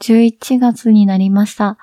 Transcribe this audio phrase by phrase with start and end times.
[0.00, 1.76] 11月になりました。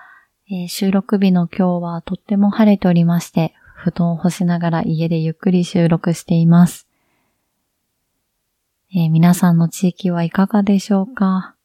[0.49, 6.87] えー、収録日の今日はとっても晴れておりまして、布団を干しながら家でゆっくり収録しています。
[8.91, 11.55] えー、皆さんの地域はいかがでしょうか、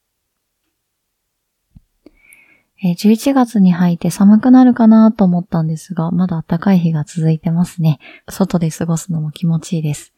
[2.84, 7.98] えー、11月に入って寒くなるかなと思ったんですが、まだ暖かい日が続いてますね。
[8.28, 10.11] 外で過ごすのも気持ちいいです。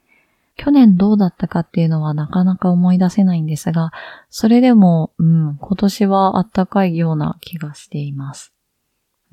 [0.56, 3.90] 去年どうだったかっていうのはなかなか思い出せないんですが、
[4.30, 8.52] それでも、うん、今年は暖かいような気がしています。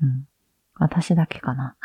[0.00, 0.26] うん。
[0.74, 1.76] 私だけかな。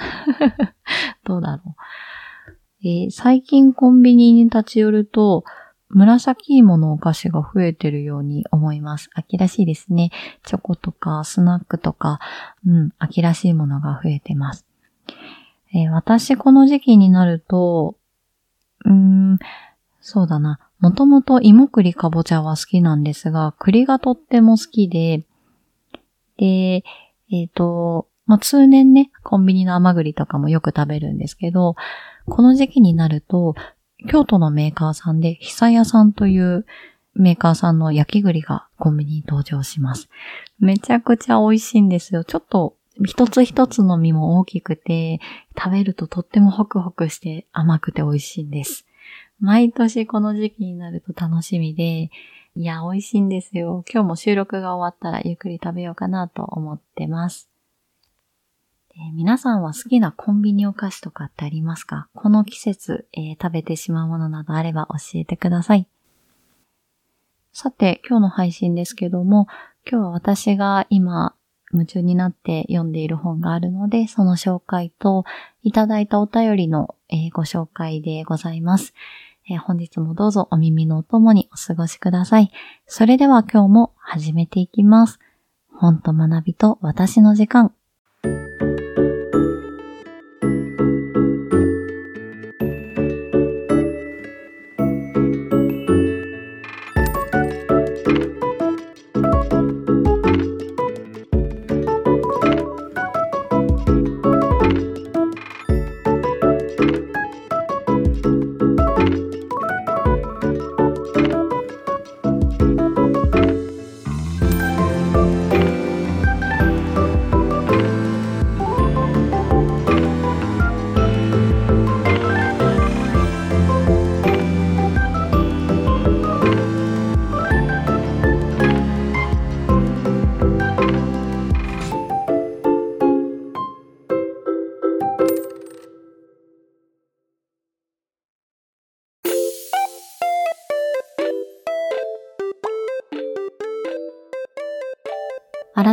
[1.24, 2.58] どうだろう。
[2.84, 5.44] えー、最近コンビニに立ち寄ると、
[5.90, 9.10] 紫芋のお菓子が増えてるように思います。
[9.14, 10.12] 秋らしいですね。
[10.44, 12.20] チョコとかスナックとか、
[12.66, 14.66] うん、秋らしいものが増えてます。
[15.74, 17.96] えー、私この時期になると、
[18.88, 19.40] うーん、
[20.02, 20.60] そうだな。
[20.80, 25.26] もともと芋栗かぼちゃは好きなんですが、栗がとっても好きで、
[26.38, 26.46] で、
[27.32, 31.76] えっ、ー、と、まあ、通年ね、コンビニの甘栗とかもよく食べるんですけど、
[32.26, 33.56] この時期になると、
[34.10, 36.66] 京都のメーカーさんで、久屋さんという
[37.16, 40.10] メーカーさんの焼き栗がコンビニに登場します。
[40.60, 42.24] めちゃくちゃ美味しいんですよ。
[42.24, 45.20] ちょっと一つ一つの実も大きくて、
[45.58, 48.86] 食べるととってもホクホクして甘くて美味しいんです。
[49.40, 52.10] 毎年この時期になると楽しみで、
[52.56, 53.84] いや、美味しいんですよ。
[53.92, 57.50] 今日も収録が終わったらゆっくり食べようかなと思ってます。
[59.14, 62.10] 皆さんは好きなコンビニお菓子とかってありますか？
[62.16, 65.88] この季節、えー、食べてしまうものなどあれば教えてください。
[67.54, 69.46] さて、今日の配信ですけども、
[69.88, 71.36] 今日は私が今
[71.74, 75.26] 夢中になって読んでいる本があるので、その紹介と、
[75.64, 78.94] いただいたお便りの、えー、ご紹介でございます、
[79.50, 82.52] えー、本日もどうぞお耳のお供にお過ごしください。
[82.86, 85.20] それでは今日も始めていきます。
[85.74, 87.74] 本と学びと私の時間。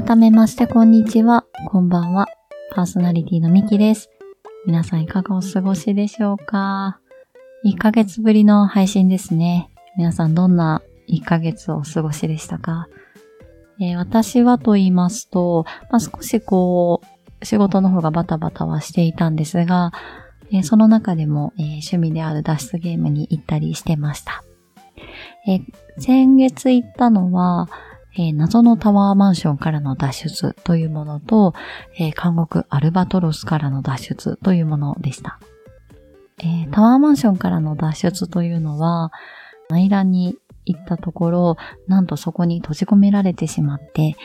[0.06, 1.47] 改めましてこんにちは。
[1.69, 2.26] こんばんは。
[2.72, 4.10] パーソナリティのミキです。
[4.66, 7.00] 皆さんいかがお過ごしでしょうか
[7.65, 9.70] ?1 ヶ月ぶりの配信ですね。
[9.97, 12.87] 皆さんどんな1ヶ月をお過ごしでしたか、
[13.81, 17.00] えー、私はと言いますと、まあ、少しこ
[17.41, 19.91] う、仕事の方がバタバタはしていたんですが、
[20.53, 24.44] えー、その中でも、えー、趣味である脱出ゲームに行ったりしてました。
[25.48, 25.60] え
[25.98, 27.70] 先月行ったのは、
[28.16, 31.54] えー、謎のタワーマンションからの脱出というものと、
[31.98, 35.38] えー、監獄アルバトロスからの脱出というものでした。
[36.38, 39.12] えー、タワーマンションからの脱出というのは、
[39.69, 40.36] 内覧に
[40.66, 44.16] 行ったところ、なんとそこに閉じ込められてしまって、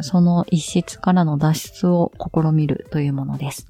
[0.00, 3.66] その一室からの脱出を試みるというものです。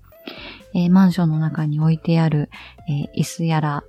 [0.74, 2.50] えー、マンションの中に置いてある、
[2.88, 3.84] えー、椅子やら、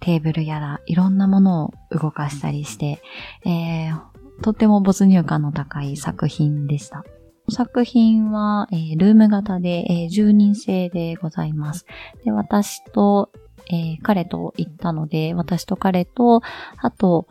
[0.00, 3.02] テーブルやら、いろんなものを動かしたりして、
[3.44, 4.00] えー、
[4.44, 7.02] とても没入感の高い作品でした。
[7.48, 11.86] 作品は、えー、ルーム型で、えー、10人制でございます。
[12.26, 13.30] で、私と、
[13.70, 16.42] えー、彼と行ったので、私と彼と、
[16.76, 17.26] あと、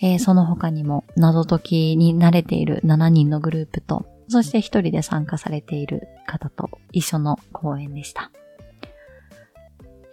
[0.00, 8.30] えー、その他にも謎解きに慣れている7人のグループと、そして1人で参加されている方と一緒の公演でした。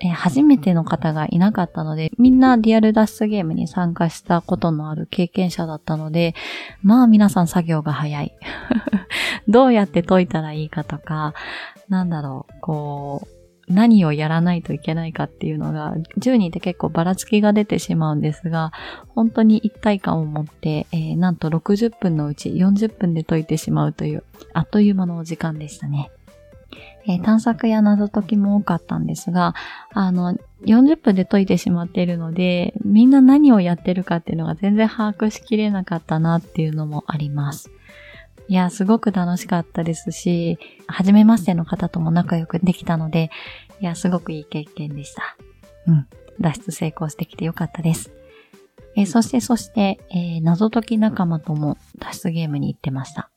[0.01, 6.36] えー、初めての方がいなかったので、みんなリアル脱出ゲームに参加したことのある経験者だったので、
[6.81, 8.34] まあ皆さん作業が早い。
[9.48, 11.34] どうやって解いたらいいかとか、
[11.90, 18.72] なんだろう、こう、何をやらないといけないかっていうのが、10人って結構ばらつきが出てしまうんですが、
[19.10, 24.24] 本当に一体感を持って、えー、なんと60分のうち40分で解いてしまうという、
[24.54, 26.10] あっという間の時間でしたね。
[27.07, 29.56] えー、探索や謎解きも多かったんですが、
[29.94, 37.72] あの、40分で解いてしまっているので、みんな何をやってるかっていうのが全然把握しきれなかったなっていうのもあります。
[38.48, 40.57] いや、すごく楽しかったですし、
[40.88, 43.30] 初めましての方とも仲良くできたので、
[43.80, 45.38] いや、すごくいい経験でした。
[45.88, 46.07] うん。
[46.42, 48.12] 脱出成功してきてよかったです。
[48.95, 53.30] えー、そして、そして、えー、謎解き仲間とも脱出ゲームに行ってました。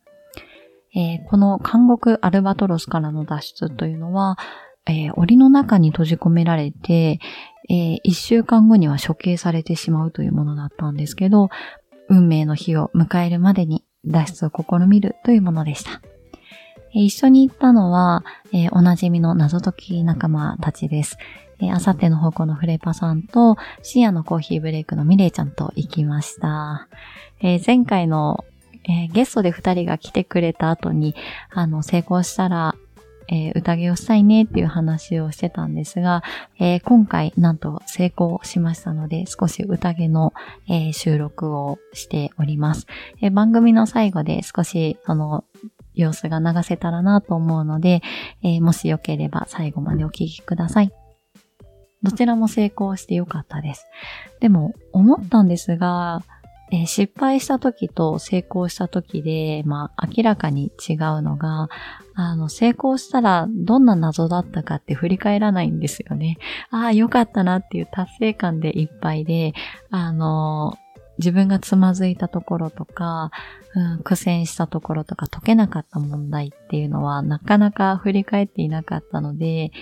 [0.94, 4.38] えー、この監獄アルバトロスからの脱出というのは、
[4.86, 7.18] えー、檻の中に閉じ込められて、
[7.70, 11.48] えー、一週間後には処刑されてしまうというものだったんですけど、
[12.08, 16.02] 運命の日を迎えるまでに脱出を試みるというものでした。
[16.94, 18.22] 一緒に行ったのは、
[18.52, 21.16] えー、おなじみの謎解き仲間たちです。
[21.60, 26.88] えー、あさっての方向のフレパさんと、深夜のコーヒーブレイクのミレイちゃんと行きました。
[27.40, 28.44] えー、前回の、
[28.84, 31.14] えー、ゲストで二人が来てくれた後に、
[31.50, 32.74] あの、成功したら、
[33.28, 36.22] えー、宴をしたいねっていう話をしてたんですが、
[36.58, 40.32] えー、今回なんと成功しましたので、少し宴の、
[40.68, 42.86] えー、収録をしております、
[43.20, 45.44] え番組の最後で少しその
[45.94, 48.02] 様子が流せたらなと思うので、
[48.42, 50.92] えもしよければ最後までお聞きください。
[52.02, 53.86] どちらも成功してよかったです。
[54.40, 56.22] でも、思ったんですが、
[56.72, 61.68] え、失敗した時と成功した時で、まあ明らかに違うのが、
[62.14, 66.38] あの、成功したらどんな謎だったかって振り返らないんですよね。
[66.70, 69.52] ああ、よかったなっていう達成感でいっぱいで、
[69.90, 70.78] あの、
[71.18, 73.30] 自分がつまずいたところとか、
[73.74, 79.72] うん、苦戦したところとか解けなかった問題っていうのはなかなか振り返っていなかったので、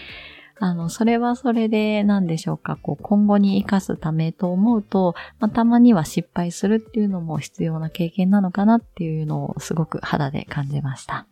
[0.62, 11.26] あの、それはそれで何でしょうか、こう、今後に活かすためと思うと、まあ、たまには失敗するっていうのも必要な経験なのかなっていうのをすごく肌で感じました。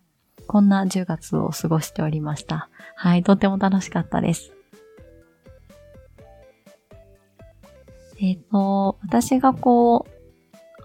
[0.46, 2.70] こんな10月を過ごしておりました。
[2.94, 4.50] はい、とても楽しかったです。
[8.18, 10.17] えっ、ー、と、私がこう、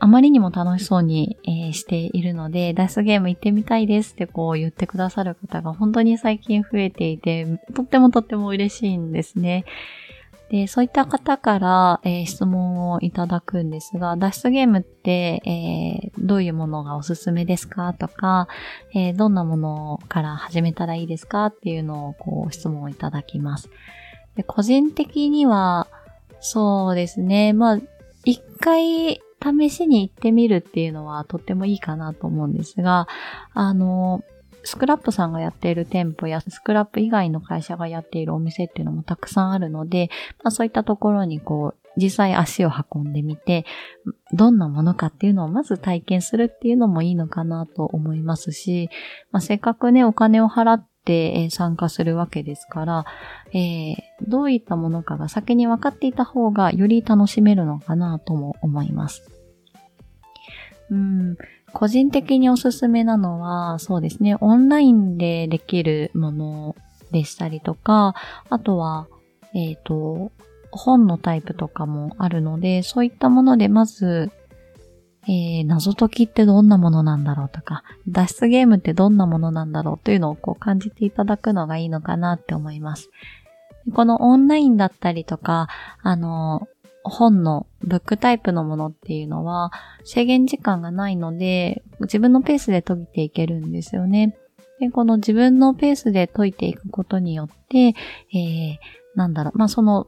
[0.03, 9.63] あまりにも楽しそうに、えー、しているので、ダイスゲーム行ってみたいですってこう言ってくださる方が本当に最近増えていて、とってもとっても嬉しいんですね。
[10.49, 17.93] で、そういった方から、えー、質問をいただくんですが、脱出ゲームって、えー、どういうものがおすすめですか？
[17.93, 18.49] とか、
[18.93, 21.45] えー、どんなものから始めたらいいですか？
[21.45, 23.69] っていうのをこう質問をいただきます。
[24.35, 25.87] で個人的には、
[26.41, 27.53] そうですね。
[27.53, 27.79] まあ、
[28.25, 33.07] 一回試しに行ってみるっていうのはとってもいいかなと思うんですが、
[33.53, 34.23] あの、
[34.63, 40.09] スクラップさんがやっている店舗やスクラップ以外の会社がやっているお店っていうのもたくさんあるので、
[40.43, 43.65] まあ、そういったところにこう、実際足を運んでみて、
[44.31, 48.89] どんなものかっていうのをまず体験するっていうのもいいのかなと思いますし、
[49.31, 53.05] まあ、せっかくね、お金を払って参加するわけですから、
[53.51, 53.95] えー、
[54.27, 59.32] どういったものかが先に分かっていた方がより楽しめるのかなとも思います。
[60.93, 61.37] うん、
[61.73, 66.75] 個人的におすすめなのは、そうですね、オンラインでできるもの
[67.11, 68.13] でしたりとか、
[68.49, 69.07] あとは、
[69.55, 70.31] えっ、ー、と、
[70.71, 74.31] 本のタイプとかもあるので、そういったものでまず、
[75.27, 83.09] えー、謎解きってどんなものなんだろうとか、脱出ゲームってどんなものなんだろうというのをこう感じていただくのがいいのかなって思います。
[83.93, 85.69] このオンラインだったりとか、
[86.03, 86.67] あの、
[87.03, 89.71] 本のブックタイプのものっていうのは
[90.03, 94.37] 制限時間がないので自分のペースで解いていけるんですよね。
[94.79, 98.77] で、この自分のペースで解いていくことによって、えー、
[99.15, 100.07] なんだろう、まあ、その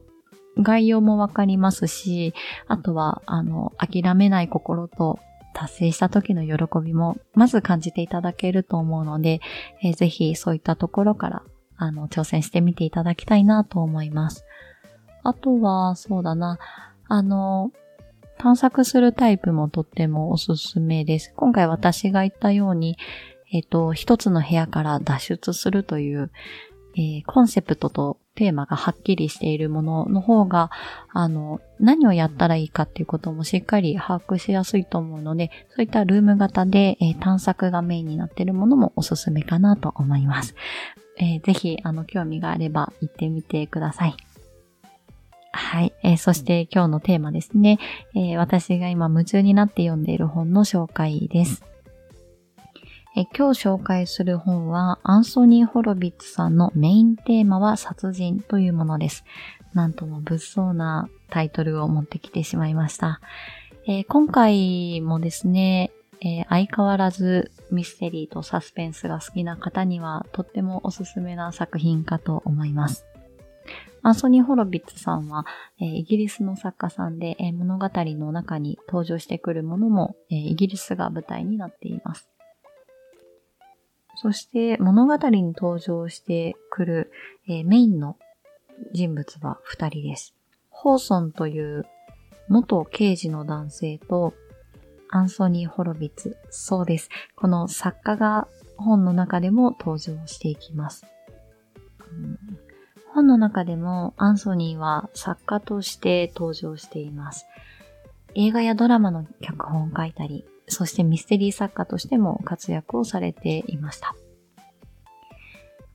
[0.58, 2.34] 概要もわかりますし、
[2.66, 5.18] あとは、あの、諦めない心と
[5.54, 9.40] 達成した時の喜びも、まず感じていただけると思うので、
[9.82, 11.42] えー、ぜひそういったところから、
[11.76, 14.44] あの、挑戦してみていただきたいなと思います。
[15.28, 16.58] あとは、そうだな、
[17.08, 17.72] あの、
[18.38, 21.32] 探索するタイプもとってもおすすめです。
[21.36, 22.96] 今回私が言ったように、
[23.52, 26.30] えっ、ー、と、一つの部屋から脱出するという、
[26.96, 30.70] えー、コンセプトとテーマがはっきりしているものの方が、
[31.12, 40.54] あの、何をやったらいいかっていうこともしっかり把握しやすいと思うので、そういったルーム型で、えー、探索がメインになっているものもおすすめかなと思います。
[41.18, 44.16] えー、ぜひ、あの、興味があれば行ってみてください。
[45.56, 47.78] はい、えー、そして今日のテーマですね、
[48.14, 51.64] えー、私が今夢中になって読んでいる本の紹介です。
[53.16, 59.24] えー、今日紹介する本はアンソニー・ホロビッツさんのメインテーマは殺人というものです。
[59.72, 63.20] なんとも物騒なタイトルを持ってきてしまいました。
[63.88, 73.06] え今回もですね、え相変わらずミステリーとサスペンスが好きな方にはとってもおすすめな作品かと思います。
[74.06, 75.44] アンソニー・ホロビッツさんは、
[75.80, 82.28] えー、イギリスの作家さんで、えー、物語の中に登場してくるものも、えー、イギリスが舞台になっています。
[84.14, 87.10] そして物語に登場してくる、
[87.48, 88.16] え、メインの
[88.92, 90.36] 人物は二人です。
[90.70, 91.84] ホーソンという
[92.48, 94.34] 元刑事の男性と
[95.10, 96.36] アンソニー・ホロビッツ。
[96.50, 97.08] そうです。
[97.34, 98.46] この作家が
[98.76, 101.04] 本の中でも登場していきます。
[103.16, 107.46] 本の中でもアンソニーは作家として登場しています。
[108.34, 114.14] 映画やドラマの脚本を書いたり、そしてミステリー作家としても活躍をされていました。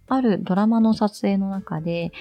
[0.07, 2.11] あるドラマの撮影の中で、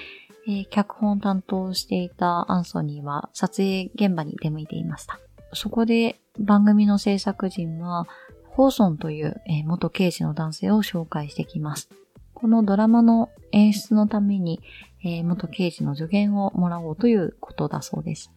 [0.47, 5.19] えー、脚本担当していたアンソニーは撮影現場に出向いていました。
[5.53, 8.07] そこで番組の制作陣は、
[8.49, 11.89] ホーソンという、えー、元刑事の男性を紹介してきます。
[12.35, 14.61] このドラマの演出のために、
[15.03, 18.31] えー、元刑事の助言をもらおうということだそうです。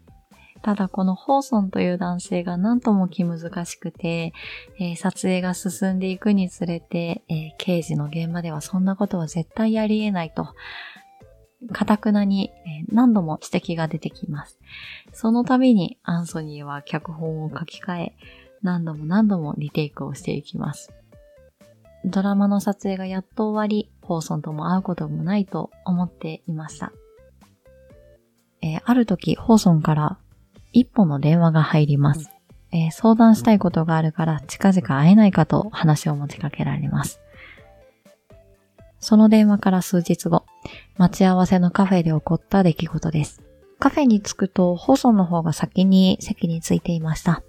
[0.62, 4.32] ただこのホーソンという男性が何とも気難しくて、
[4.80, 10.54] えー、撮影が進んでいくにつれて、えー、刑事の現場ではそんなことは絶対ありえないと、
[11.72, 14.58] かたくなに、え、何度も指摘が出てきます。
[15.12, 18.16] その度にアンソニーは脚本を書き換え、
[18.62, 20.92] 何度も何度もリテイクをしていきます。
[22.04, 26.92] ドラマの撮影がやっと終わり、ホーソンとも会うこともないと思っていました。
[28.60, 30.18] えー、ある時、ホーソンから
[30.72, 32.30] 一本の電話が入ります。
[32.72, 37.20] えー、相談したいことがあるから近々会えないかと話を持ちかけられます。
[39.00, 40.44] その電話から数日後、
[40.96, 43.42] 待ち合わせのカフェで起こった出来事です。
[43.78, 47.42] カフェに着くと、ホーソンの方が先に席に着いていました。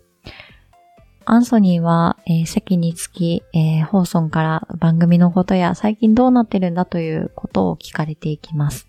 [1.26, 8.88] アンソニーは、えー、席に着き、えー、ホーソンから番組のことや最近どうなってるんだということを聞かれていきます。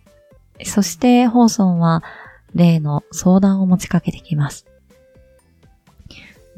[0.65, 2.03] そして、ホーソンは、
[2.55, 4.67] 例の相談を持ちかけてきます。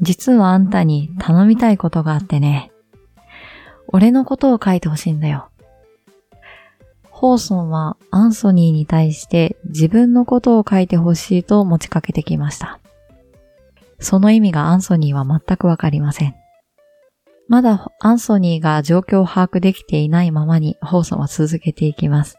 [0.01, 2.71] 実はあんたに頼みたいことがあってね。
[3.87, 5.49] 俺のことを書いてほしいんだよ。
[7.09, 12.78] ホーソンはアンソニーに対して自分のことを書いてほしいと持ちかけてきました。
[13.99, 16.35] その意味がアンソニーは全くわかりません。
[17.47, 22.37] まだアンソニーが状況を把握できていないままにホーソンは続けていきます。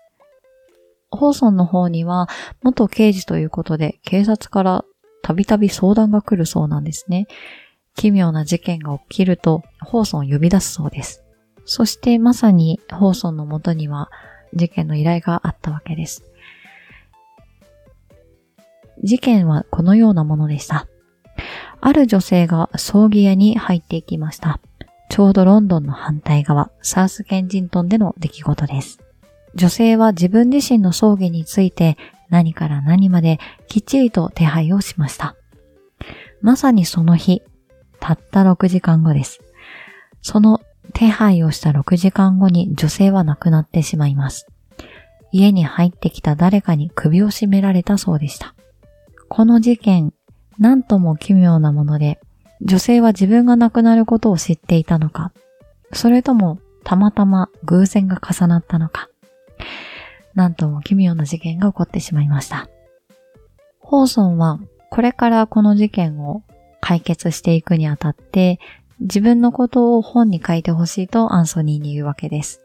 [1.10, 2.28] ホーソンの方には
[2.62, 4.84] 元刑事ということで警察から
[5.22, 7.26] たびたび相談が来るそうなんですね。
[7.96, 11.24] 奇妙な事件が起きるとホーソンを呼び出すそうです。
[11.64, 14.10] そしてまさにホーソンのもとには
[14.54, 16.24] 事件の依頼があったわけです。
[19.02, 20.86] 事件はこのようなものでした。
[21.80, 24.60] ある女性が葬儀屋に入っていきました。
[25.08, 29.00] ちょうどロンドンの反対側、サウスケンジントンでの出来事です。
[29.54, 31.96] 女性は自分自身の葬儀について
[32.28, 35.34] 何から何まできっちりと手配をしました。
[36.40, 37.42] まさにその日、
[37.98, 39.40] たった6時間後です。
[40.22, 40.60] その
[40.92, 44.46] 手配をした6時間後に女性は亡くなってしまいます。
[45.32, 48.54] 家に入ってきた誰かに首を絞められたそうでした。
[49.28, 50.12] この事件、
[50.60, 52.20] なんとも奇妙なもので、
[52.60, 55.32] 女性は自分が亡くなることを知っていたのか、
[55.92, 59.08] それともたまたま偶然が重なったのか、
[60.34, 62.68] なんとも奇妙な事件が起こってしまいました。
[63.80, 66.42] ホーソンはこれからこの事件を
[66.80, 68.60] 解決していくにあたって、
[69.00, 72.60] 自分のことを本に書いてほしいとアンソニーに言うわけです。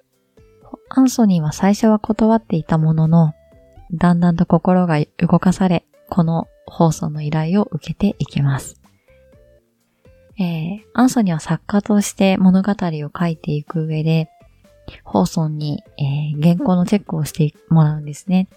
[0.90, 3.34] アンソニーは最初は断っていたものの、
[3.94, 8.80] だんだんと心が動かされ、この放送の依頼を受けていきます。
[10.38, 14.30] えー、アンソニーは作家として物語を書いていく上で、
[15.04, 18.50] ホーソンに、えー、原稿のチェックをしてもらうんですね。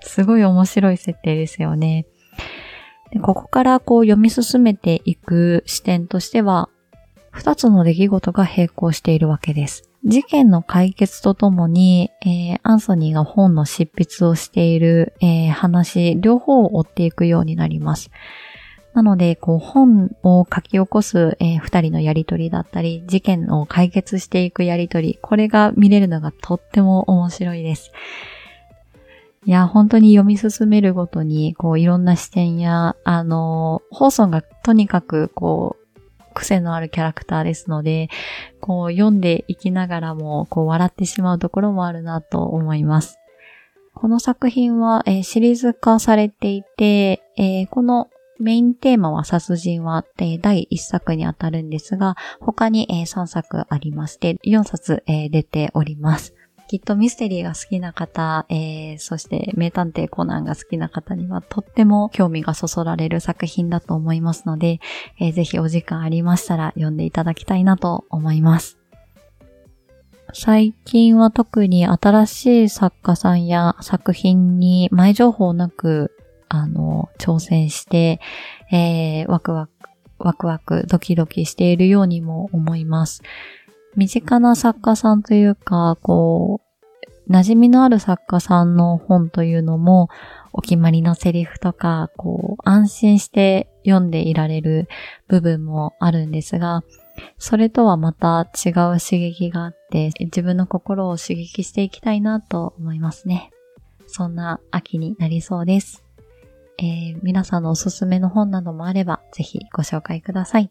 [0.00, 2.06] すごい面白い設定ですよね。
[3.12, 6.68] でここからこう読み進めていく視点としては、
[7.30, 9.85] 二つの出来事が並行しているわけです。
[10.06, 18.12] 事件の解決とともに、えー、アンソニーが本の執筆をしている、えー、話、両方を追っていくようになります。
[18.94, 27.90] なので、こう、本を書き起こす、えー、二人のやりとりだったり、事件を解決していくやりとり、これが見れるのがとっても面白いです。
[29.44, 35.85] いや、本当に読み進めるごとに、こう、いろんな視点や、あの、ホーソンがとにかく、こう、
[36.36, 38.08] 癖のあるキャラクターですので、
[38.60, 43.18] こう、読んでいきながらも、こう、笑ってしまうところもあるなと思います。
[43.94, 56.34] この作品は、えー、シリーズ化されていて、えー、このメインテーマは殺人は、え第1作にあたるんですが、他に、え3作ありまして、4冊、え出ております。
[56.68, 64.80] きっとミステリーが好きな方、えー、そして名探偵コナンが好きな方にはとっても興味がそそられる作品だと思いますので、
[65.20, 68.78] えー、ぜひお時間ありましたら読んでいただきたいなと思います。
[70.32, 76.12] 最近は特に新しい作家さんや作品に前情報なく、
[76.48, 78.20] あの、挑戦して、
[78.70, 79.72] えー、ワクワク、
[80.18, 83.22] ワクワク、ドキドキしているようにも思います。
[83.96, 90.08] 身近な作家さんというか、こう、馴染みのある作家さんの本というのも、
[90.52, 94.88] お決まりのセリフとか、こう、安心して読んでいられる
[95.28, 96.84] 部分もあるんですが、
[97.38, 103.50] それとはまた違う刺激があって、自分の心を刺激していきたいなと思いますね。
[104.06, 106.04] そんな秋になりそうです。
[106.78, 110.70] えー、皆さんのおすすめの本などもあれば、ぜひご紹介ください。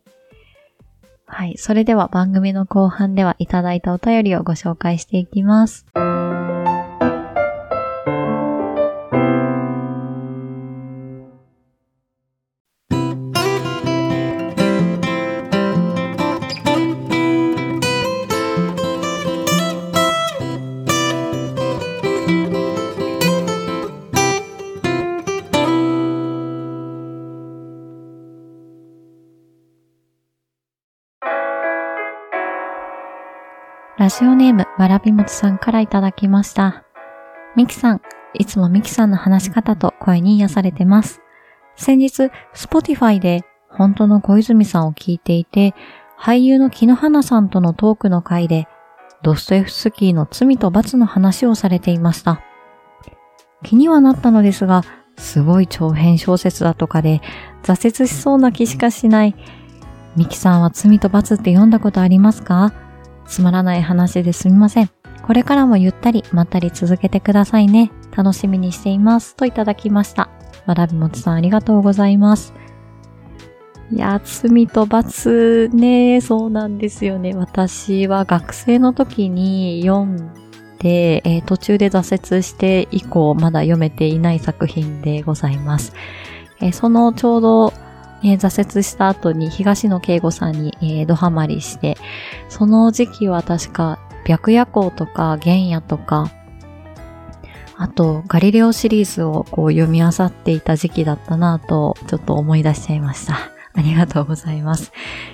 [1.28, 1.56] はい。
[1.58, 5.86] それでは番組の後半ではいただいたお便りをご紹介していきます。
[34.06, 36.84] ラジオネーム、わらびもちさんからいただきました。
[37.56, 38.02] ミキさん、
[38.36, 41.24] いつもミキさんの話し方と声に癒されてます。
[41.76, 45.74] 先日、スポティファイで本当の小泉さんを聞いていて、
[46.20, 48.68] 俳優の木野花さんとのトークの回で、
[49.24, 52.44] ドストエフスキーの罪と罰の話をされていました。
[53.64, 54.84] 気にはなったのですが、
[55.18, 57.22] すごい長編小説だとかで、
[57.64, 59.36] 挫折しそうな気しかしない。
[60.16, 62.72] ミキさんは罪と罰って読んだことありますか？
[63.28, 64.90] つまらない話ですみません。
[65.24, 67.92] これからもゆったりまったり続けてくださいね。
[68.16, 69.36] 楽しみにしています。
[69.36, 70.30] といただきました。
[70.66, 72.54] わらびもちさんありがとうございます。
[73.92, 77.34] いや、罪と罰ね、そうなんですよね。
[77.36, 80.32] 私は学生の時に読ん
[80.80, 85.94] で、えー、途中で挫折して以降まだ読めていない作品でございます。
[86.62, 87.74] えー、そのちょうど
[88.24, 91.98] えー、挫折した後に東野圭吾さんに、えー、ドハマりして、
[92.50, 96.32] その時期は確か白夜行とか玄夜とか、
[97.78, 103.36] あとガリレオシリーズをこう読み漁っていた時期だったなとちょっと思い出しちゃいました。
[103.78, 104.94] ありがとうございます。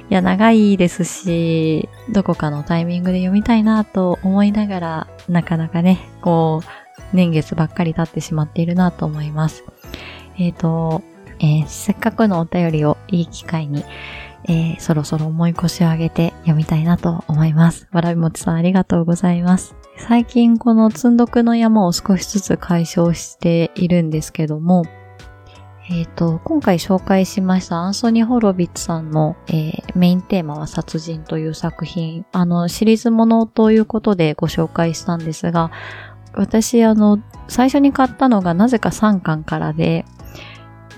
[0.09, 9.63] いや、長いですし、どこかのタイミングで読みたいなと思いながら、なかなかね、こう、年月ばっかり経ってしまっているなと思います。
[10.39, 11.03] えっ、ー、と、
[11.41, 13.83] えー、せっかくのお便りをいい機会に、
[14.47, 17.87] えー、そろそろ重い腰を上げて読みたいなと思います。
[17.91, 19.75] わらびもちさんありがとうございます。
[19.97, 24.83] 最近この積んどくの山を少しずつ解消しているんですけども、
[25.89, 35.71] えっ、ー、と、今回紹介しましたアンソニー・ホロビッツさんの、えー、メインテーマは殺人という作品、あの、シリーズものということでご紹介したんですが、
[36.33, 40.05] 私、あの、最初に買ったのがなぜか3巻からで、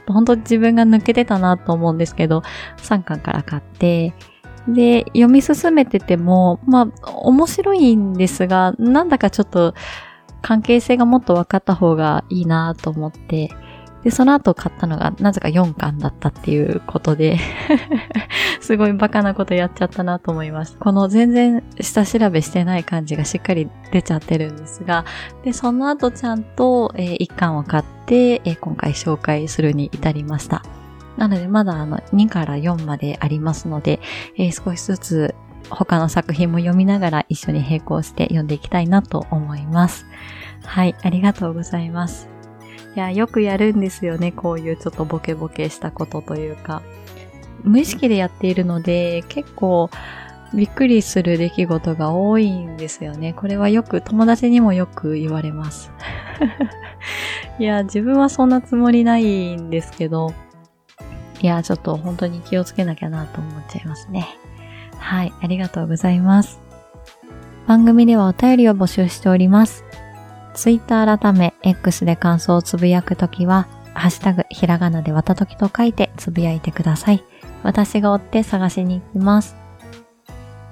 [0.07, 2.43] 本当自分が抜けてたなと思うんですけど、
[2.77, 4.13] 3巻から買って、
[4.67, 9.73] で、読み進めてても、まあ、面白いんですが、なんだかちょっと
[10.41, 13.49] 関係性がもっと分かった方がいいなと思って、
[14.03, 17.39] で、その後買ったのがなぜか4巻だったっていうことで
[18.59, 20.77] すごいバカなことやっちゃったなと思います。
[20.77, 25.05] この全然下調べしてない感じがしっかり出ちゃってるんですが、
[25.43, 30.63] で、その後ちゃんと、えー、1巻を買って、えー、今回紹介するに至りました。
[31.17, 33.99] なのでまだあの2から4までありますので、
[34.37, 35.35] えー、少しずつ
[35.69, 40.05] 他の作品も読みながら一緒に並行して読んでいきたいなと思います。
[40.65, 42.32] はい、ありがとうございます。
[42.95, 44.31] いや、よくやるんですよね。
[44.31, 46.81] こういうちょっとボケボケしたことというか。
[47.63, 49.89] 無意識でやっているので、結構
[50.53, 53.33] びっくりする出来事が多いんですよね。
[53.33, 55.91] これはよく、友達にもよく言われます。
[57.57, 60.33] いや、自分はそんなつもりないんですけど、
[61.41, 64.27] いや、ちょっと本当に気をつけなきゃなと思っちゃいますね。
[64.97, 66.61] はい、ありがとうございます。
[67.67, 69.83] 番組ではお便りを募集しております。
[70.53, 77.23] ツイッター改め X で感想をつぶやくときは、ハッシュタグひらがなでわたときと書いてつぶやいてください。
[77.63, 79.55] 私が追って探しに行きます。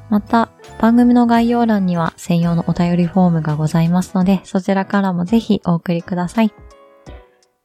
[0.09, 6.53] また、番組の概要欄には専用のお便りフォームがございますので、そちらからもぜひお送りください。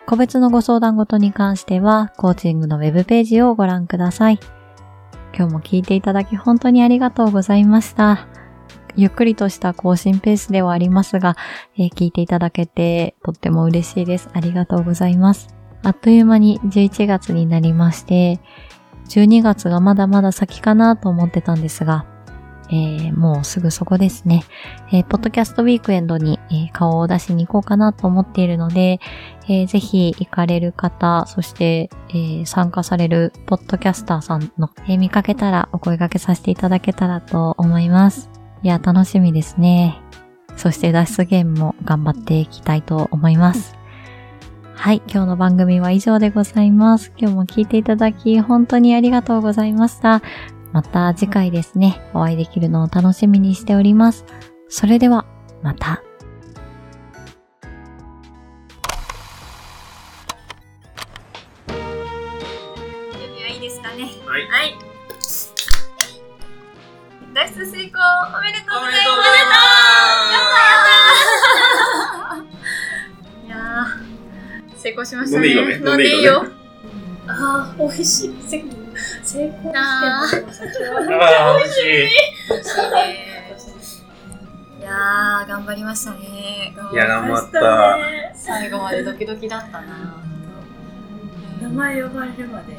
[0.06, 4.38] 個別のご相談ごとに関しては、コーチングのウェブページをご覧ください。
[5.36, 8.28] 今日も聞いていただき本当にありがとうございました。
[8.96, 11.36] ゆっくりとした更新ペースではありますが、
[11.76, 14.30] えー、聞いていただけてとっても嬉しいです。
[14.32, 15.54] ありがとうございます。
[15.82, 18.40] あっという間に11月になりまして、
[19.08, 22.06] 12月がまだまだ先かなと思ってたんですが、
[22.68, 24.42] えー、もうすぐそこですね。
[24.92, 28.98] えー、ポッドキャストウィークエンドに、えー、顔を出しに行こうかなと思っているので、
[29.48, 38.35] えー、ぜひ行かれる方、そして、えー、参加されるポッドキャスターさんの、えー、見かけたらお声掛けさせていただけたらと思います。
[38.66, 40.02] いや、楽しみですね。
[40.56, 43.76] そして脱出ゲームも頑張っていきたいと思います。
[44.74, 47.12] はい、今日の番組は以上でございます。
[47.16, 50.20] 今日も聞いていただき本当にありがとうございました。
[50.72, 54.24] また次回ですね、お会いできるのを楽しみにしております。
[54.68, 55.26] それでは、
[55.62, 56.02] また。
[61.68, 61.76] 準
[63.30, 64.10] 備はいいですかね？
[64.26, 64.48] はい。
[64.48, 64.95] はい
[67.36, 68.00] 脱出成功。
[68.34, 68.88] おめでとうございます。
[68.88, 69.16] おめでとう。
[69.16, 69.28] ござ
[73.44, 75.48] いやー成功しましたね。
[75.48, 76.50] 飲んでいいよね？
[77.28, 78.34] ああ、美味しい。
[78.48, 78.72] 成功
[79.22, 80.28] 成功あああ、
[81.58, 81.84] 美味しい。
[82.48, 82.96] 美味しいね
[84.80, 86.12] いやー頑張りました。
[86.12, 87.96] ねいや頑張った。
[87.98, 90.24] ね最後までドキドキだったな。
[91.60, 92.78] 名前呼ばれるまで。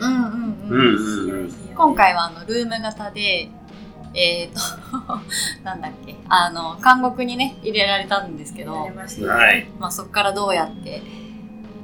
[0.00, 0.32] うんうん
[0.68, 1.52] うん。
[1.76, 3.48] 今回はあのルーム型で
[4.14, 4.60] えーと
[5.64, 6.14] なんだっけ？
[6.28, 9.02] あの監獄にね入れられたんですけどま
[9.34, 9.68] はい。
[9.78, 11.02] まあ、そこからどうやって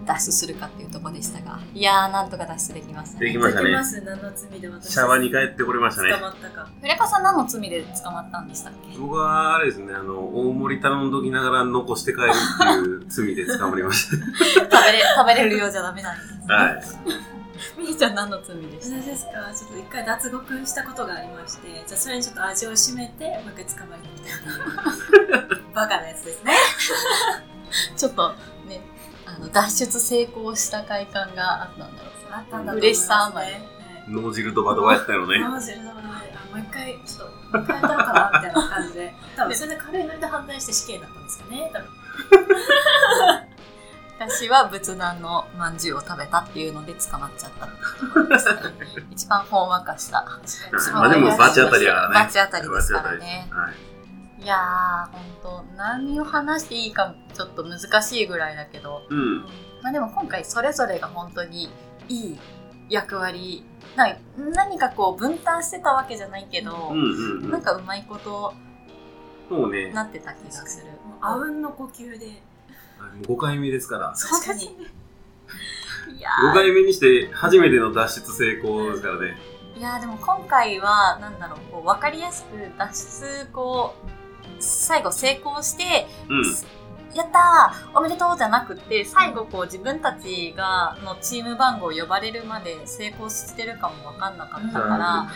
[0.06, 3.70] 脱出するかっていうところでしたがいやーなんとか脱出できましたねできましたね。
[3.70, 4.92] 何の罪で私。
[4.92, 6.20] シャワーに帰ってこれましたね捕。
[6.20, 6.68] まったか。
[6.80, 8.98] フレカさん何の罪で捕まったんでしたっけ？
[8.98, 16.54] 僕はあれですね、あの、大盛り頼んどきながら残して帰るっていう罪で捕まりまし 食べれ食べれるようじゃダメなんですた。
[16.54, 16.82] はい。
[17.78, 18.96] みーちゃん何の罪でした？
[19.02, 19.32] 私ですか？
[19.54, 25.64] ちょっと一回脱獄したことがありまして、じゃあそれにちょっと味を占めて、もう一回捕まりに来たっていう。
[25.74, 26.52] バカなやつですね。
[27.96, 28.34] ちょっと
[28.66, 28.80] ね
[29.26, 32.78] あの脱出成功した快感があったんだろうあったんだね。
[32.78, 33.48] 嬉しさあまり
[34.08, 35.38] 脳汁ドバドバやったよね。
[35.46, 38.40] マジであもう一回ちょっともう一回やったのかな？
[38.40, 39.14] みたいな感じで。
[39.36, 41.88] 多分それで軽いノリで反対して死刑だったんですかね多分
[44.20, 48.52] 私は仏壇のまんじゅうを食べたっていうので捕まっちゃったっていうところですね
[49.10, 50.26] 一番ほんわかした
[50.92, 52.14] まあでもバチ当たりやからね。
[52.16, 53.50] バチ当たりですからね
[54.38, 54.44] い。
[54.44, 59.38] いやー、ほんと、何を話していいかちょっと難しいぐらいだけど、うん。
[59.82, 61.70] まあでも今回それぞれが本当に
[62.08, 62.38] いい
[62.90, 63.64] 役割、
[63.96, 67.50] な何かこう分担してたわけじゃないけどう、んうんうん。
[67.50, 68.52] なんかうまいこと
[69.48, 69.92] そうね。
[69.92, 70.86] なってた気がする。
[71.22, 72.42] あうんの呼吸で
[73.22, 74.14] 5回目ですから。
[74.16, 79.36] 確かにいや5回目にして初めての脱出成功ですからね。
[79.76, 84.08] ーいやーでも今回は、なんだろう、こう分かりやすく脱出、こう、
[84.62, 86.44] 最後成功して、うん。
[87.14, 95.30] やったーおめでとうじゃなくて、最後こう自分たちが、のチーム番号呼ばれるまで成功してるかもわかんなかったから、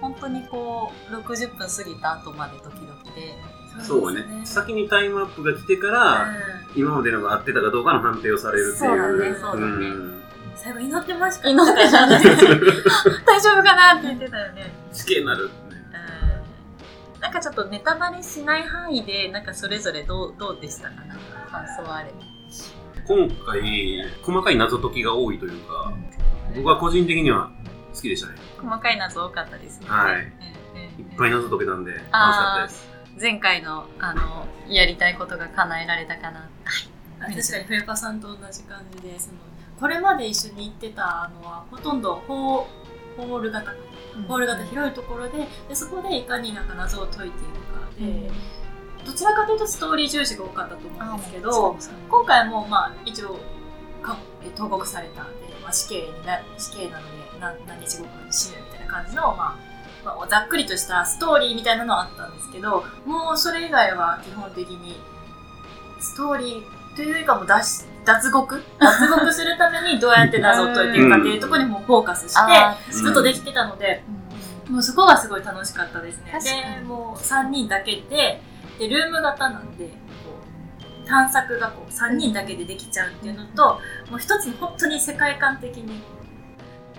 [0.00, 3.34] 本当にこう、60分過ぎた後までドキドキで、
[3.82, 4.42] そうね。
[4.44, 6.26] 先にタイムアップが来てから、
[6.74, 8.90] 今までのが合ってたかどうかの判定をされるっていう。
[8.90, 10.22] そうだねそうだねん
[10.56, 12.18] 最後祈ってました祈ってたね
[13.26, 14.72] 大丈夫かなって言ってたよね。
[14.92, 15.44] 死刑になる。
[15.44, 15.50] うん
[17.20, 20.94] なんかちょっとネタバレしない範囲で、なんかそれぞれどうどうでしたか？
[21.06, 21.16] な
[21.50, 22.12] 感想はあれ。
[23.06, 25.92] 今回、細かい謎解きが多いというか、
[26.54, 27.50] 僕は個人的には
[27.94, 28.34] 好きでしたね。
[28.60, 29.86] 細かい謎多かったですね。
[29.88, 30.26] はいうんうんうん
[31.00, 32.95] いっぱい謎解けたんで、楽しかったです。
[33.20, 36.50] 前回のあのやりたいことが叶えられたかな。
[37.18, 39.38] あ確かにフレパさんと同じ感じでその
[39.80, 42.64] これまで一緒に行ってたのはほとんどホー
[43.16, 43.72] ホール型
[44.28, 48.30] ホール型広いところででそこでいかになんか謎を解いていくかで、
[49.06, 51.76] どちらかというとストーリー重視が多かったと思うんですけど
[52.10, 53.38] 今回もまあ一応
[54.02, 59.65] かえ投獄されたんで、まあ、死刑にな死刑なので何何日後かに死ぬみたいな感じの、まあ
[60.14, 64.96] まあ、ざっくりとしたストーリーみたいなのはあったんですけどもうそれ以外は基本的に
[66.00, 68.62] ストーリーというよりかも脱脱獄？
[68.78, 74.26] 脱獄するためにどうやって謎を解いていくかっていうところにもうフォーカスしてずっとできてたので、うん
[74.70, 76.32] もうそこがすごい楽しかったですね。
[76.80, 78.40] で、もう3人だけで、
[78.78, 79.92] で、ルーム型なんで、こ
[81.04, 86.02] う、探索がこう3人だけでできちゃうっていうのと、もう一つの本当に世界観的に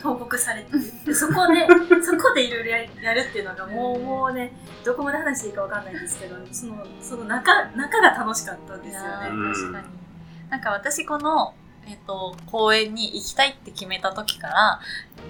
[0.01, 1.67] 投獄されてそこで、
[2.01, 4.51] そこでいろいろややるっていうのがもう、もうね、
[4.83, 9.07] どこまで話していいかわかんないんですけど、その、その中、中が楽しかったんですよね。
[9.29, 9.85] ー確かに。
[10.49, 11.53] なんか私この、
[11.87, 14.79] えっ、と、公園に行きたいって決めた時から、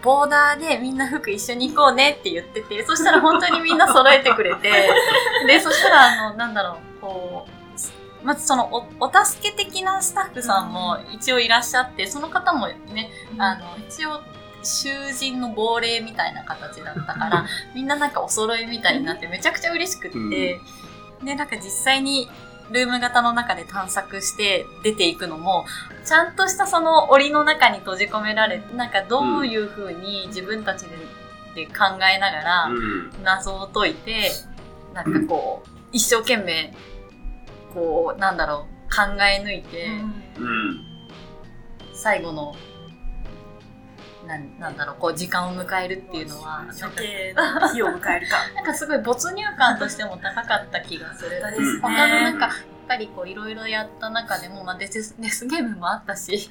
[0.02, 4.72] ボーダーでみんな服一緒に行こうねって言ってて、そしたら本当にみんな揃えてくれて、
[5.46, 14.22] で、そしたらあの、なんだろう、こう、まずそのお、お助け的なスタッフさんも一応いらっしゃって、その方もね、あの、一応、
[14.68, 20.60] 囚人の亡霊みたいな形だったから、みんななんかお揃いみたいになってめちゃくちゃ嬉しくって、
[21.24, 22.30] で、なんか実際に
[22.72, 25.66] ルーム型の中で探索して出ていくのも、
[26.06, 30.98] ちゃんとしたその檻の中に閉じ込められて、なんかどういう風に自分たちで
[31.58, 33.24] で考えながらうん。
[33.24, 34.32] 謎を解いて、
[34.94, 36.74] なんかこう、一生懸命、
[37.74, 39.88] こう、なんだろう、考え抜いて、
[40.38, 40.86] うん。
[41.94, 42.56] 最後の、
[44.28, 48.38] なんなんだろう、こう、時間を迎えるっていうのは、処刑の日を迎えるか。
[48.56, 51.30] なんかすごい没入感としても高かった気がする。
[51.30, 52.54] ですね他のなんか、やっ
[52.88, 56.50] ぱりこういろいろやった中でも、まあデスデスゲームもあったし、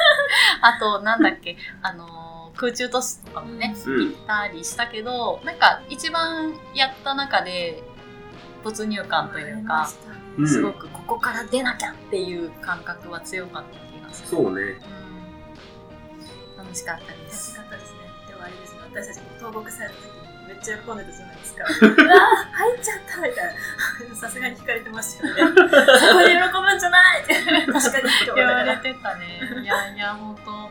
[0.62, 4.12] あとなんだっけ、あのー空中都市とかもね、うん。
[4.12, 7.82] 行ったりしたけど、なんか一番やった中で
[8.64, 9.88] 没入感というか、
[10.38, 14.28] うんすごくここから出なきゃっていう感覚は強かった気がする。
[14.28, 14.62] そうね。
[15.00, 15.05] うん
[16.66, 17.54] 楽しかったで楽しす。
[17.54, 18.10] かったですね。
[18.28, 21.64] でもあれですね、私たちも投獄された時にめっちゃ喜んでたじゃないですか。
[21.64, 23.54] うわー入っちゃったみたい
[24.10, 24.16] な。
[24.16, 25.42] さすがに惹かれてましたよね。
[25.54, 27.34] そこで喜ぶんじゃないって。
[27.34, 28.46] 確かに言。
[28.46, 29.40] われてたね。
[29.62, 30.70] いやいや、本当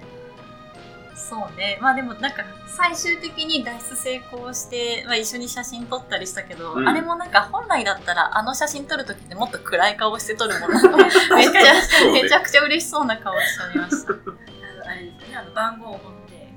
[1.15, 1.79] そうね。
[1.81, 10.75] まあでもなんか、最終的に脱出成功して、まあ一緒に写真撮ったりしたけど、うんあれもなんか本来だったら、あの写真撮るときってもっと暗い顔して撮るもの
[11.35, 14.13] めちゃくちゃ嬉しそうな顔しちゃいました。
[14.95, 16.47] あのあれですよね、あの番号を持って、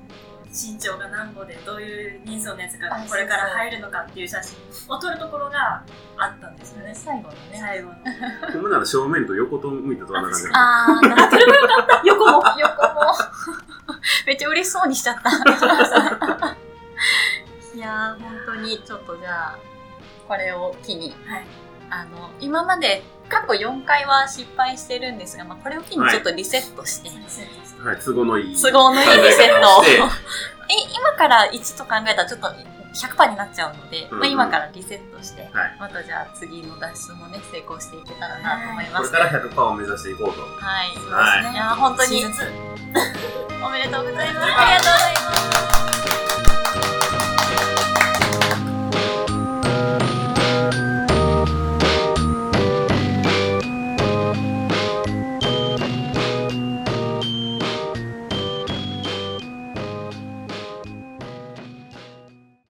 [0.51, 5.83] 身長が何歩でどういう人数のやつがあこれから入るのかっていう写真を撮るところが
[6.17, 6.93] あったんですよね。
[6.95, 7.37] 最後のね。
[7.53, 7.95] 最後の。
[8.53, 13.13] ほんまなら正面と横と向いて撮らな感じだあー、なんか横も 横も。
[14.25, 15.29] めっちゃ嬉しそうにしちゃった。
[17.75, 19.57] いやー、本当にちょっとじゃあ、
[20.27, 21.45] これを機に、はい。
[21.89, 27.09] あの、今まで過去4回は失敗してるんですが、まあ、これを機にちょっとリセットして、
[27.83, 28.55] はい、都合のいい。
[28.55, 29.83] 都合のいいリセットを。
[30.93, 32.47] 今から1と考えたらちょっと
[32.93, 39.11] 100%になっちゃうので、うんまあ、今からリセットして、はいまたじゃあ次の脱出もね、成功していけたらなと思います。
[39.11, 40.41] これから100%を目指していこうと。
[40.41, 40.87] はい。
[40.95, 44.53] はいいやー、本当にシーズン2 おめでとうございます。
[44.53, 45.13] ありがとうござい
[45.87, 45.98] ます。